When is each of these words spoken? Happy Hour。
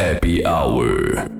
Happy 0.00 0.42
Hour。 0.46 1.39